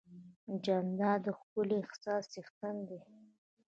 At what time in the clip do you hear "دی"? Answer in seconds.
2.87-2.99